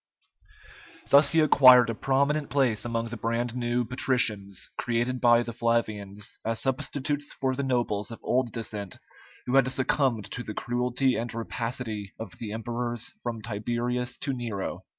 Thus 1.11 1.31
he 1.31 1.41
acquired 1.41 1.91
a 1.91 1.93
prominent 1.93 2.49
place 2.49 2.85
among 2.85 3.09
the 3.09 3.17
brand 3.17 3.55
new 3.55 3.85
patricians 3.85 4.71
created 4.75 5.21
by 5.21 5.43
the 5.43 5.53
Flavians 5.53 6.39
as 6.43 6.59
substitutes 6.59 7.33
for 7.33 7.53
the 7.53 7.61
nobles 7.61 8.09
of 8.09 8.19
old 8.23 8.51
descent 8.51 8.97
who 9.45 9.57
had 9.57 9.67
succumbed 9.71 10.31
to 10.31 10.41
the 10.41 10.55
cruelty 10.55 11.17
and 11.17 11.31
rapacity 11.35 12.15
of 12.17 12.39
the 12.39 12.51
emperors 12.51 13.13
from 13.21 13.43
Tiberius 13.43 14.17
to 14.25 14.33
Nero. 14.33 14.85